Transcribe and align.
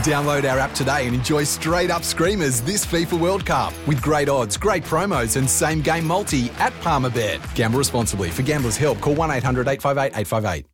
Download 0.00 0.50
our 0.50 0.58
app 0.58 0.72
today 0.72 1.06
and 1.06 1.14
enjoy 1.14 1.44
straight 1.44 1.90
up 1.90 2.02
screamers 2.02 2.62
this 2.62 2.84
FIFA 2.86 3.20
World 3.20 3.44
Cup 3.44 3.74
with 3.86 4.00
great 4.00 4.28
odds, 4.28 4.56
great 4.56 4.84
promos, 4.84 5.36
and 5.36 5.48
same 5.48 5.82
game 5.82 6.06
multi 6.06 6.50
at 6.58 6.72
Palmerbet. 6.80 7.54
Gamble 7.54 7.78
responsibly. 7.78 8.30
For 8.30 8.42
gamblers' 8.42 8.76
help, 8.76 9.00
call 9.00 9.14
1 9.14 9.30
800 9.30 9.68
858 9.68 10.18
858. 10.18 10.66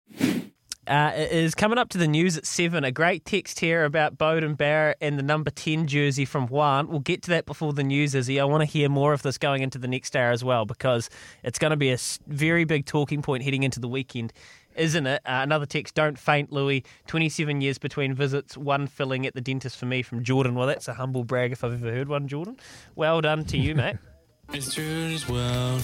Uh, 0.86 1.12
it 1.14 1.32
is 1.32 1.54
coming 1.54 1.76
up 1.76 1.90
to 1.90 1.98
the 1.98 2.08
news 2.08 2.38
at 2.38 2.46
7. 2.46 2.82
A 2.82 2.90
great 2.90 3.26
text 3.26 3.60
here 3.60 3.84
about 3.84 4.16
Beauden 4.16 4.56
Barrett 4.56 4.96
and 5.02 5.18
the 5.18 5.22
number 5.22 5.50
10 5.50 5.86
jersey 5.86 6.24
from 6.24 6.46
Juan. 6.46 6.88
We'll 6.88 7.00
get 7.00 7.20
to 7.24 7.30
that 7.30 7.44
before 7.44 7.74
the 7.74 7.82
news, 7.82 8.14
Izzy. 8.14 8.40
I 8.40 8.44
want 8.44 8.62
to 8.62 8.64
hear 8.64 8.88
more 8.88 9.12
of 9.12 9.20
this 9.20 9.36
going 9.36 9.62
into 9.62 9.76
the 9.76 9.88
next 9.88 10.16
hour 10.16 10.30
as 10.30 10.42
well 10.42 10.64
because 10.64 11.10
it's 11.42 11.58
going 11.58 11.72
to 11.72 11.76
be 11.76 11.90
a 11.90 11.98
very 12.26 12.64
big 12.64 12.86
talking 12.86 13.20
point 13.20 13.42
heading 13.42 13.64
into 13.64 13.80
the 13.80 13.88
weekend. 13.88 14.32
Isn't 14.78 15.08
it? 15.08 15.20
Uh, 15.26 15.40
another 15.42 15.66
text, 15.66 15.96
don't 15.96 16.16
faint, 16.16 16.52
Louis. 16.52 16.84
27 17.08 17.60
years 17.60 17.78
between 17.78 18.14
visits, 18.14 18.56
one 18.56 18.86
filling 18.86 19.26
at 19.26 19.34
the 19.34 19.40
dentist 19.40 19.76
for 19.76 19.86
me 19.86 20.02
from 20.02 20.22
Jordan. 20.22 20.54
Well, 20.54 20.68
that's 20.68 20.86
a 20.86 20.94
humble 20.94 21.24
brag 21.24 21.50
if 21.50 21.64
I've 21.64 21.72
ever 21.74 21.92
heard 21.92 22.08
one, 22.08 22.28
Jordan. 22.28 22.56
Well 22.94 23.20
done 23.20 23.44
to 23.46 23.58
you, 23.58 23.74
mate. 23.74 23.96
It's 24.50 24.72
true 24.72 25.10
as 25.12 25.28
well. 25.28 25.78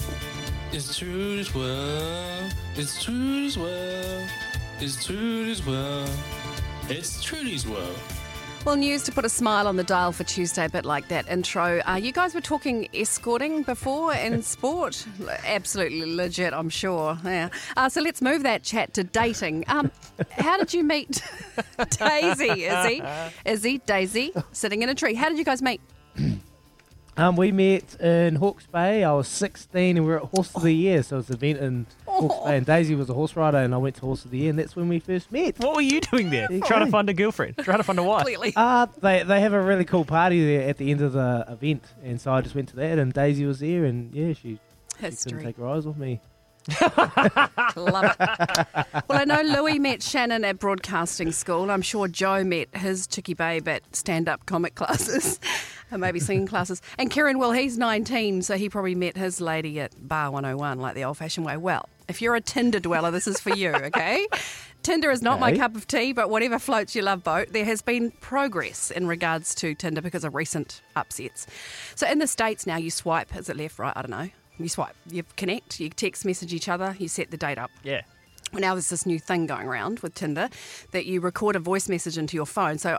It's 0.71 0.97
true 0.97 1.37
as 1.37 1.53
well. 1.53 2.49
It's 2.75 3.03
true 3.03 3.45
as 3.45 3.59
well. 3.59 4.27
It's 4.79 5.05
true 5.05 5.45
as 5.51 5.63
well. 5.63 6.09
It's 6.89 7.21
Trudy's 7.21 7.67
world. 7.67 7.83
Well, 7.83 8.24
news 8.73 9.03
to 9.03 9.11
put 9.11 9.23
a 9.23 9.29
smile 9.29 9.67
on 9.67 9.75
the 9.75 9.83
dial 9.83 10.11
for 10.11 10.23
Tuesday, 10.23 10.65
a 10.65 10.69
bit 10.69 10.85
like 10.85 11.07
that 11.09 11.29
intro. 11.29 11.81
Uh, 11.87 11.95
you 11.95 12.11
guys 12.11 12.33
were 12.33 12.41
talking 12.41 12.87
escorting 12.93 13.61
before 13.61 14.13
in 14.13 14.41
sport. 14.55 15.05
Absolutely 15.45 16.15
legit, 16.15 16.51
I'm 16.51 16.69
sure. 16.69 17.17
Yeah. 17.23 17.49
Uh, 17.77 17.89
so 17.89 18.01
let's 18.01 18.21
move 18.23 18.41
that 18.43 18.63
chat 18.63 18.93
to 18.95 19.03
dating. 19.03 19.65
Um, 19.67 19.91
how 20.31 20.57
did 20.57 20.73
you 20.73 20.83
meet 20.83 21.21
Daisy? 21.91 22.65
Izzy? 22.65 23.03
Izzy, 23.45 23.77
Daisy, 23.85 24.33
sitting 24.51 24.81
in 24.81 24.89
a 24.89 24.95
tree. 24.95 25.13
How 25.13 25.29
did 25.29 25.37
you 25.37 25.45
guys 25.45 25.61
meet? 25.61 25.79
Um, 27.17 27.37
we 27.37 27.51
met 27.53 27.99
in 28.01 28.35
Hawke's 28.35 28.67
Bay. 28.67 29.03
I 29.03 29.13
was 29.13 29.29
16 29.29 29.95
and 29.95 30.05
we 30.05 30.11
were 30.11 30.17
at 30.17 30.29
Horse 30.29 30.53
of 30.53 30.63
the 30.63 30.73
Year. 30.73 31.01
So 31.01 31.15
it 31.15 31.19
was 31.19 31.29
an 31.29 31.35
event 31.35 31.59
in 31.59 31.85
Hawke's 32.05 32.45
Bay. 32.45 32.57
And 32.57 32.65
Daisy 32.65 32.93
was 32.93 33.09
a 33.09 33.13
horse 33.13 33.37
rider 33.37 33.59
and 33.59 33.73
I 33.73 33.77
went 33.77 33.95
to 33.95 34.01
Horse 34.01 34.25
of 34.25 34.31
the 34.31 34.39
Year. 34.39 34.49
And 34.49 34.59
that's 34.59 34.75
when 34.75 34.89
we 34.89 34.99
first 34.99 35.31
met. 35.31 35.57
What 35.59 35.75
were 35.75 35.81
you 35.81 36.01
doing 36.01 36.29
there? 36.29 36.47
Trying 36.65 36.85
to 36.85 36.91
find 36.91 37.09
a 37.09 37.13
girlfriend? 37.13 37.57
Trying 37.59 37.77
to 37.77 37.83
find 37.83 37.99
a 37.99 38.03
wife? 38.03 38.23
Clearly. 38.23 38.51
Uh, 38.55 38.87
they, 38.99 39.23
they 39.23 39.39
have 39.39 39.53
a 39.53 39.61
really 39.61 39.85
cool 39.85 40.03
party 40.03 40.45
there 40.45 40.67
at 40.67 40.77
the 40.77 40.91
end 40.91 41.01
of 41.01 41.13
the 41.13 41.45
event. 41.47 41.83
And 42.03 42.19
so 42.19 42.33
I 42.33 42.41
just 42.41 42.53
went 42.53 42.67
to 42.69 42.75
that 42.77 42.99
and 42.99 43.13
Daisy 43.13 43.45
was 43.45 43.59
there. 43.59 43.85
And 43.85 44.13
yeah, 44.13 44.33
she, 44.33 44.59
she 44.99 45.15
couldn't 45.15 45.43
take 45.43 45.57
her 45.57 45.67
eyes 45.67 45.85
off 45.85 45.95
me. 45.95 46.19
Love 47.75 48.15
it. 48.19 48.85
Well, 49.07 49.19
I 49.19 49.25
know 49.25 49.41
Louis 49.41 49.77
met 49.77 50.01
Shannon 50.01 50.43
at 50.43 50.57
broadcasting 50.57 51.31
school. 51.31 51.69
I'm 51.69 51.83
sure 51.83 52.07
Joe 52.07 52.43
met 52.43 52.75
his 52.75 53.05
Chicky 53.05 53.35
Babe 53.35 53.67
at 53.67 53.95
stand 53.95 54.27
up 54.27 54.45
comic 54.47 54.73
classes 54.73 55.39
and 55.91 56.01
maybe 56.01 56.19
singing 56.19 56.47
classes. 56.47 56.81
And 56.97 57.09
Kieran, 57.09 57.39
well, 57.39 57.51
he's 57.51 57.77
19, 57.77 58.41
so 58.41 58.57
he 58.57 58.69
probably 58.69 58.95
met 58.95 59.17
his 59.17 59.39
lady 59.39 59.79
at 59.79 60.07
Bar 60.07 60.31
101, 60.31 60.79
like 60.79 60.95
the 60.95 61.03
old 61.03 61.17
fashioned 61.17 61.45
way. 61.45 61.57
Well, 61.57 61.87
if 62.07 62.21
you're 62.21 62.35
a 62.35 62.41
Tinder 62.41 62.79
dweller, 62.79 63.11
this 63.11 63.27
is 63.27 63.39
for 63.39 63.55
you, 63.55 63.69
okay? 63.75 64.27
Tinder 64.83 65.09
is 65.09 65.21
not 65.21 65.39
my 65.39 65.57
cup 65.57 65.75
of 65.75 65.87
tea, 65.87 66.13
but 66.13 66.29
whatever 66.29 66.59
floats 66.59 66.93
your 66.93 67.05
love 67.05 67.23
boat, 67.23 67.47
there 67.51 67.65
has 67.65 67.81
been 67.81 68.11
progress 68.11 68.91
in 68.91 69.07
regards 69.07 69.55
to 69.55 69.73
Tinder 69.73 70.01
because 70.01 70.23
of 70.23 70.35
recent 70.35 70.81
upsets. 70.95 71.47
So 71.95 72.07
in 72.07 72.19
the 72.19 72.27
States 72.27 72.67
now, 72.67 72.77
you 72.77 72.91
swipe, 72.91 73.35
is 73.35 73.49
it 73.49 73.57
left, 73.57 73.79
right? 73.79 73.93
I 73.95 74.01
don't 74.03 74.11
know. 74.11 74.29
You 74.59 74.69
swipe, 74.69 74.95
you 75.09 75.23
connect, 75.35 75.79
you 75.79 75.89
text 75.89 76.23
message 76.23 76.53
each 76.53 76.69
other, 76.69 76.95
you 76.99 77.07
set 77.07 77.31
the 77.31 77.37
date 77.37 77.57
up. 77.57 77.71
Yeah. 77.83 78.01
Well 78.53 78.61
now 78.61 78.73
there's 78.75 78.89
this 78.89 79.05
new 79.05 79.19
thing 79.19 79.47
going 79.47 79.67
around 79.67 79.99
with 79.99 80.13
Tinder 80.13 80.49
that 80.91 81.05
you 81.05 81.19
record 81.19 81.55
a 81.55 81.59
voice 81.59 81.89
message 81.89 82.17
into 82.17 82.37
your 82.37 82.45
phone. 82.45 82.77
So 82.77 82.97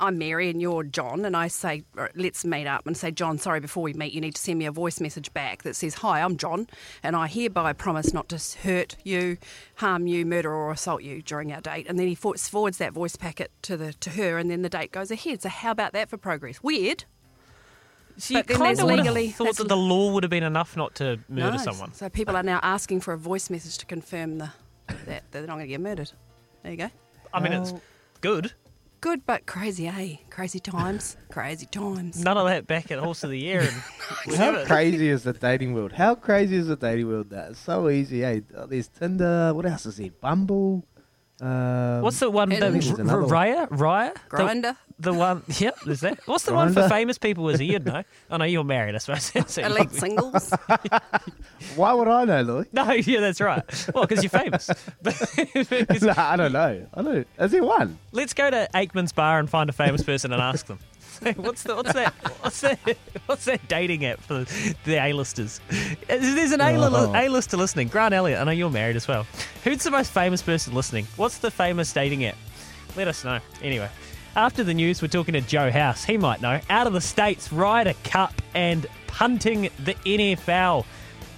I'm 0.00 0.16
Mary 0.16 0.48
and 0.48 0.60
you're 0.62 0.84
John, 0.84 1.24
and 1.24 1.36
I 1.36 1.48
say, 1.48 1.82
let's 2.14 2.44
meet 2.44 2.66
up 2.68 2.86
and 2.86 2.96
say, 2.96 3.10
John, 3.10 3.36
sorry, 3.38 3.58
before 3.58 3.82
we 3.82 3.92
meet, 3.94 4.12
you 4.12 4.20
need 4.20 4.36
to 4.36 4.40
send 4.40 4.58
me 4.58 4.66
a 4.66 4.70
voice 4.70 5.00
message 5.00 5.32
back 5.32 5.64
that 5.64 5.74
says, 5.74 5.94
Hi, 5.94 6.20
I'm 6.22 6.36
John, 6.36 6.68
and 7.02 7.16
I 7.16 7.26
hereby 7.26 7.72
promise 7.72 8.14
not 8.14 8.28
to 8.28 8.40
hurt 8.62 8.96
you, 9.02 9.38
harm 9.76 10.06
you, 10.06 10.24
murder, 10.24 10.52
or 10.52 10.70
assault 10.70 11.02
you 11.02 11.20
during 11.22 11.52
our 11.52 11.60
date. 11.60 11.86
And 11.88 11.98
then 11.98 12.06
he 12.06 12.14
forwards 12.14 12.78
that 12.78 12.92
voice 12.92 13.16
packet 13.16 13.50
to 13.62 13.76
the 13.76 13.92
to 13.94 14.10
her, 14.10 14.38
and 14.38 14.48
then 14.50 14.62
the 14.62 14.68
date 14.68 14.92
goes 14.92 15.10
ahead. 15.10 15.42
So 15.42 15.48
how 15.48 15.72
about 15.72 15.92
that 15.94 16.08
for 16.08 16.16
progress? 16.16 16.62
Weird. 16.62 17.04
So 18.18 18.34
you 18.34 18.40
But 18.40 18.46
then 18.48 18.56
kind 18.56 18.66
there's 18.68 18.78
of 18.80 18.86
would 18.86 18.98
legally- 18.98 19.26
have 19.28 19.36
thought 19.36 19.56
that 19.56 19.68
the 19.68 19.76
law 19.76 20.12
would 20.12 20.22
have 20.22 20.30
been 20.30 20.42
enough 20.44 20.76
not 20.76 20.94
to 20.96 21.18
murder 21.28 21.56
No. 21.56 21.62
someone. 21.62 21.92
So 21.92 22.08
people 22.08 22.36
are 22.36 22.42
now 22.42 22.60
asking 22.62 23.00
for 23.00 23.12
a 23.14 23.18
voice 23.18 23.50
message 23.50 23.78
to 23.78 23.86
confirm 23.86 24.38
the 24.38 24.50
that 25.06 25.22
they're 25.32 25.42
not 25.42 25.54
going 25.54 25.66
to 25.66 25.68
get 25.68 25.80
murdered. 25.80 26.10
There 26.62 26.72
you 26.72 26.78
go. 26.78 26.90
I 27.32 27.40
mean, 27.40 27.52
it's 27.52 27.72
good. 28.20 28.52
Good, 29.00 29.24
but 29.26 29.46
crazy, 29.46 29.86
eh? 29.86 30.16
Crazy 30.28 30.58
times. 30.58 31.16
crazy 31.30 31.66
times. 31.66 32.22
None 32.22 32.36
of 32.36 32.46
that 32.48 32.66
back 32.66 32.90
at 32.90 32.98
Horse 32.98 33.22
of 33.22 33.30
the 33.30 33.38
Year. 33.38 33.60
And 33.60 34.34
How 34.36 34.64
crazy 34.64 35.08
is 35.08 35.22
the 35.22 35.32
dating 35.32 35.74
world? 35.74 35.92
How 35.92 36.14
crazy 36.16 36.56
is 36.56 36.66
the 36.66 36.76
dating 36.76 37.06
world 37.08 37.30
now? 37.30 37.46
It's 37.50 37.60
so 37.60 37.88
easy, 37.90 38.24
eh? 38.24 38.40
There's 38.68 38.88
Tinder. 38.88 39.52
What 39.54 39.66
else 39.66 39.86
is 39.86 39.98
there? 39.98 40.10
Bumble. 40.20 40.84
Um, 41.40 42.02
What's 42.02 42.18
the 42.18 42.28
one? 42.30 42.50
And- 42.50 42.60
The, 42.62 42.66
I 42.66 42.70
think 42.72 42.84
there's 42.84 42.98
another. 42.98 43.22
Raya? 43.22 43.68
Raya? 43.68 44.14
The- 44.14 44.20
Grindr. 44.36 44.76
The, 45.00 45.14
one. 45.14 45.42
Yep, 45.58 45.78
there's 45.86 46.00
that. 46.00 46.18
What's 46.26 46.44
the 46.44 46.54
one 46.54 46.72
for 46.72 46.88
famous 46.88 47.18
people? 47.18 47.48
Is 47.50 47.60
you'd 47.60 47.84
know? 47.86 48.02
Oh 48.30 48.36
no, 48.36 48.44
you're 48.44 48.64
married, 48.64 48.94
I 48.94 48.98
suppose. 48.98 49.32
So 49.48 49.60
you- 49.60 49.66
Elite 49.68 49.92
singles. 49.92 50.52
Why 51.76 51.92
would 51.92 52.08
I 52.08 52.24
know, 52.24 52.42
Louis? 52.42 52.66
No, 52.72 52.90
yeah, 52.92 53.20
that's 53.20 53.40
right. 53.40 53.62
Well, 53.94 54.06
because 54.06 54.22
you're 54.24 54.30
famous. 54.30 54.68
Because- 55.02 56.02
no, 56.02 56.14
I 56.16 56.36
don't 56.36 56.52
know. 56.52 56.86
I 56.94 57.02
don't. 57.02 57.26
Is 57.38 57.50
there 57.52 57.64
one? 57.64 57.98
Let's 58.12 58.34
go 58.34 58.50
to 58.50 58.68
Aikman's 58.74 59.12
bar 59.12 59.38
and 59.38 59.48
find 59.48 59.70
a 59.70 59.72
famous 59.72 60.02
person 60.02 60.32
and 60.32 60.42
ask 60.42 60.66
them. 60.66 60.78
what's 61.36 61.64
the 61.64 61.74
what's 61.74 61.92
that 61.94 62.12
what's 62.42 62.60
that 62.60 62.78
what's 63.26 63.44
that 63.46 63.66
dating 63.66 64.04
app 64.04 64.20
for 64.20 64.44
the 64.84 64.94
A-listers? 65.04 65.60
There's 66.06 66.52
an 66.52 66.60
A- 66.60 66.76
Oh. 66.76 66.82
Uh-huh. 66.82 67.12
A-lister 67.16 67.56
listening. 67.56 67.88
Grant 67.88 68.14
Elliott, 68.14 68.40
I 68.40 68.44
know 68.44 68.52
you're 68.52 68.70
married 68.70 68.94
as 68.96 69.08
well. 69.08 69.26
Who's 69.64 69.82
the 69.82 69.90
most 69.90 70.12
famous 70.12 70.42
person 70.42 70.74
listening? 70.74 71.06
What's 71.16 71.38
the 71.38 71.50
famous 71.50 71.92
dating 71.92 72.24
app? 72.24 72.36
Let 72.96 73.08
us 73.08 73.24
know. 73.24 73.40
Anyway, 73.62 73.88
after 74.36 74.64
the 74.64 74.74
news, 74.74 75.02
we're 75.02 75.08
talking 75.08 75.34
to 75.34 75.40
Joe 75.40 75.70
House. 75.70 76.04
He 76.04 76.16
might 76.16 76.40
know. 76.40 76.60
Out 76.70 76.86
of 76.86 76.92
the 76.92 77.00
States, 77.00 77.52
Ryder 77.52 77.94
Cup 78.04 78.40
and 78.54 78.86
punting 79.06 79.70
the 79.84 79.94
NFL. 79.94 80.84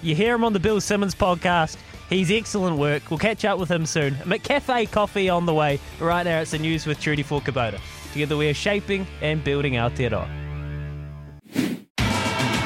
You 0.02 0.14
hear 0.14 0.34
him 0.34 0.44
on 0.44 0.52
the 0.52 0.60
Bill 0.60 0.80
Simmons 0.80 1.14
podcast. 1.14 1.76
He's 2.08 2.30
excellent 2.30 2.76
work. 2.76 3.10
We'll 3.10 3.18
catch 3.18 3.44
up 3.44 3.58
with 3.58 3.70
him 3.70 3.86
soon. 3.86 4.14
McCafe 4.14 4.90
coffee 4.90 5.28
on 5.28 5.46
the 5.46 5.54
way. 5.54 5.78
Right 6.00 6.24
now, 6.24 6.40
it's 6.40 6.50
the 6.50 6.58
news 6.58 6.86
with 6.86 7.00
Trudy 7.00 7.22
for 7.22 7.40
Kubota. 7.40 7.80
Together, 8.12 8.36
we 8.36 8.48
are 8.48 8.54
shaping 8.54 9.06
and 9.22 9.44
building 9.44 9.76
our 9.76 9.90
Aotearoa. 9.90 10.39